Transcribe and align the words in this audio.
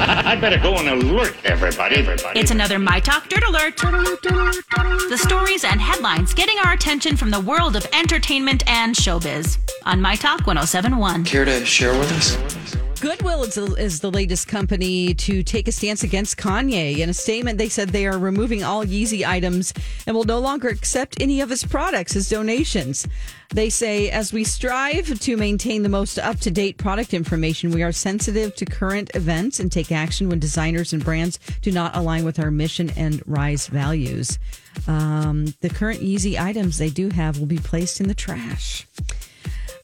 I 0.00 0.36
better 0.36 0.58
go 0.58 0.76
and 0.76 0.88
alert 0.88 1.34
everybody, 1.44 1.96
everybody. 1.96 2.38
It's 2.38 2.50
another 2.50 2.78
My 2.78 3.00
Talk 3.00 3.28
Dirt 3.28 3.42
Alert. 3.42 3.76
The 3.76 5.18
stories 5.20 5.64
and 5.64 5.80
headlines 5.80 6.34
getting 6.34 6.56
our 6.64 6.72
attention 6.72 7.16
from 7.16 7.30
the 7.30 7.40
world 7.40 7.74
of 7.74 7.86
entertainment 7.92 8.62
and 8.68 8.94
showbiz 8.94 9.58
on 9.84 10.00
My 10.00 10.14
Talk 10.14 10.46
1071. 10.46 11.24
Care 11.24 11.44
to 11.44 11.64
share 11.64 11.98
with 11.98 12.12
us? 12.12 12.57
Goodwill 13.00 13.44
is, 13.44 13.56
is 13.56 14.00
the 14.00 14.10
latest 14.10 14.48
company 14.48 15.14
to 15.14 15.44
take 15.44 15.68
a 15.68 15.72
stance 15.72 16.02
against 16.02 16.36
Kanye. 16.36 16.98
In 16.98 17.08
a 17.08 17.14
statement, 17.14 17.56
they 17.56 17.68
said 17.68 17.90
they 17.90 18.08
are 18.08 18.18
removing 18.18 18.64
all 18.64 18.84
Yeezy 18.84 19.24
items 19.24 19.72
and 20.06 20.16
will 20.16 20.24
no 20.24 20.40
longer 20.40 20.68
accept 20.68 21.20
any 21.20 21.40
of 21.40 21.48
his 21.48 21.62
products 21.64 22.16
as 22.16 22.28
donations. 22.28 23.06
They 23.50 23.70
say, 23.70 24.10
as 24.10 24.32
we 24.32 24.42
strive 24.42 25.20
to 25.20 25.36
maintain 25.36 25.84
the 25.84 25.88
most 25.88 26.18
up 26.18 26.40
to 26.40 26.50
date 26.50 26.76
product 26.76 27.14
information, 27.14 27.70
we 27.70 27.84
are 27.84 27.92
sensitive 27.92 28.56
to 28.56 28.64
current 28.66 29.12
events 29.14 29.60
and 29.60 29.70
take 29.70 29.92
action 29.92 30.28
when 30.28 30.40
designers 30.40 30.92
and 30.92 31.04
brands 31.04 31.38
do 31.62 31.70
not 31.70 31.94
align 31.94 32.24
with 32.24 32.40
our 32.40 32.50
mission 32.50 32.90
and 32.96 33.22
rise 33.26 33.68
values. 33.68 34.40
Um, 34.88 35.54
the 35.60 35.70
current 35.70 36.00
Yeezy 36.00 36.38
items 36.38 36.78
they 36.78 36.90
do 36.90 37.10
have 37.10 37.38
will 37.38 37.46
be 37.46 37.58
placed 37.58 38.00
in 38.00 38.08
the 38.08 38.14
trash. 38.14 38.86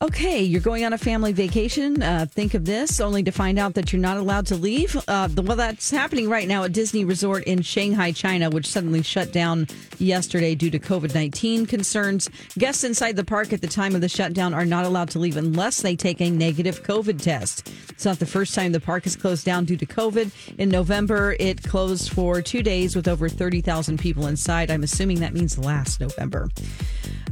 Okay, 0.05 0.43
you're 0.43 0.61
going 0.61 0.85
on 0.85 0.93
a 0.93 0.99
family 0.99 1.33
vacation. 1.33 2.03
Uh, 2.03 2.27
think 2.31 2.53
of 2.53 2.67
this, 2.67 3.01
only 3.01 3.23
to 3.23 3.31
find 3.31 3.59
out 3.59 3.73
that 3.73 3.91
you're 3.91 4.03
not 4.03 4.19
allowed 4.19 4.45
to 4.49 4.55
leave. 4.55 4.95
Uh, 5.09 5.31
well, 5.35 5.57
that's 5.57 5.91
happening 5.91 6.29
right 6.29 6.47
now 6.47 6.63
at 6.65 6.75
Disney 6.75 7.07
Resort 7.07 7.45
in 7.45 7.63
Shanghai, 7.63 8.13
China, 8.13 8.51
which 8.51 8.67
suddenly 8.67 9.01
shut 9.01 9.33
down 9.33 9.67
yesterday 9.99 10.55
due 10.55 10.69
to 10.69 10.79
COVID 10.79 11.15
19 11.15 11.65
concerns. 11.65 12.29
Guests 12.59 12.85
inside 12.85 13.17
the 13.17 13.25
park 13.25 13.55
at 13.55 13.63
the 13.63 13.67
time 13.67 13.95
of 13.95 14.03
the 14.03 14.09
shutdown 14.11 14.53
are 14.53 14.67
not 14.67 14.85
allowed 14.85 15.09
to 15.09 15.19
leave 15.19 15.39
unless 15.39 15.81
they 15.81 15.97
take 15.97 16.21
a 16.21 16.29
negative 16.29 16.83
COVID 16.83 17.23
test. 17.23 17.73
It's 17.89 18.05
not 18.05 18.19
the 18.19 18.27
first 18.27 18.55
time 18.55 18.73
the 18.73 18.81
park 18.81 19.07
is 19.07 19.17
closed 19.17 19.47
down 19.47 19.65
due 19.65 19.79
to 19.79 19.87
COVID. 19.87 20.59
In 20.59 20.69
November, 20.69 21.35
it 21.41 21.63
closed 21.63 22.13
for 22.13 22.43
two 22.43 22.63
days 22.63 22.95
with 22.95 23.09
over 23.09 23.31
30,000 23.31 23.99
people 23.99 24.27
inside. 24.27 24.71
I'm 24.71 24.83
assuming 24.83 25.21
that 25.21 25.33
means 25.33 25.57
last 25.57 25.99
November. 25.99 26.51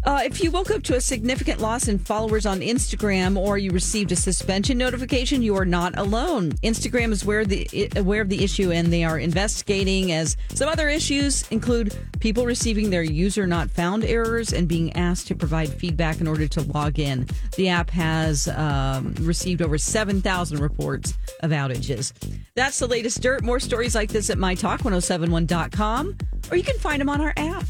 Uh, 0.05 0.21
if 0.25 0.43
you 0.43 0.51
woke 0.51 0.71
up 0.71 0.83
to 0.83 0.97
a 0.97 1.01
significant 1.01 1.61
loss 1.61 1.87
in 1.87 1.97
followers 1.97 2.45
on 2.45 2.61
Instagram 2.61 3.39
or 3.39 3.57
you 3.57 3.71
received 3.71 4.11
a 4.11 4.17
suspension 4.17 4.77
notification, 4.77 5.43
you 5.43 5.57
are 5.57 5.65
not 5.65 5.97
alone. 5.97 6.51
Instagram 6.63 7.13
is 7.13 7.23
aware, 7.23 7.45
the, 7.45 7.89
aware 7.95 8.21
of 8.21 8.29
the 8.29 8.43
issue 8.43 8.73
and 8.73 8.93
they 8.93 9.05
are 9.05 9.19
investigating 9.19 10.11
as 10.11 10.37
some 10.55 10.69
other 10.69 10.89
issues 10.89 11.47
include 11.51 11.97
people 12.19 12.47
receiving 12.47 12.91
their 12.91 13.05
user 13.05 13.47
not 13.47 13.71
found 13.71 14.05
errors 14.05 14.53
and 14.53 14.67
being 14.67 14.93
asked 14.95 15.29
to 15.29 15.37
provide 15.37 15.69
feedback 15.69 16.21
in 16.21 16.27
order 16.27 16.49
to 16.49 16.63
log 16.63 16.99
in. 16.99 17.27
The 17.57 17.69
app 17.69 17.91
has 17.91 18.49
um, 18.49 19.15
received 19.21 19.63
over 19.63 19.79
7,000 19.79 20.59
reports 20.59 21.15
of 21.41 21.53
outages. 21.53 22.13
That's 22.57 22.81
the 22.81 22.89
latest 22.89 23.23
dirt. 23.23 23.45
More 23.45 23.61
stories 23.61 23.95
like 23.95 24.11
this 24.11 24.31
at 24.31 24.39
mytalk1071.com 24.39 26.17
or 26.51 26.57
you 26.57 26.65
can 26.65 26.79
find 26.79 27.01
them 27.01 27.09
on 27.09 27.21
our 27.21 27.33
app. 27.37 27.65